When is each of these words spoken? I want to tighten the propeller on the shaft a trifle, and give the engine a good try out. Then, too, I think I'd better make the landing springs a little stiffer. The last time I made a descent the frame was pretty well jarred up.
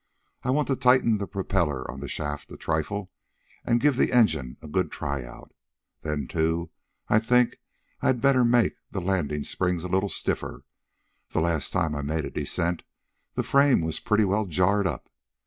I 0.41 0.49
want 0.49 0.67
to 0.69 0.75
tighten 0.75 1.19
the 1.19 1.27
propeller 1.27 1.85
on 1.91 1.99
the 1.99 2.07
shaft 2.07 2.51
a 2.51 2.57
trifle, 2.57 3.11
and 3.63 3.79
give 3.79 3.97
the 3.97 4.11
engine 4.11 4.57
a 4.59 4.67
good 4.67 4.89
try 4.91 5.23
out. 5.23 5.53
Then, 6.01 6.25
too, 6.25 6.71
I 7.07 7.19
think 7.19 7.59
I'd 8.01 8.19
better 8.19 8.43
make 8.43 8.77
the 8.89 8.99
landing 8.99 9.43
springs 9.43 9.83
a 9.83 9.87
little 9.87 10.09
stiffer. 10.09 10.63
The 11.29 11.39
last 11.39 11.71
time 11.71 11.95
I 11.95 12.01
made 12.01 12.25
a 12.25 12.31
descent 12.31 12.81
the 13.35 13.43
frame 13.43 13.81
was 13.81 13.99
pretty 13.99 14.25
well 14.25 14.47
jarred 14.47 14.87
up. 14.87 15.07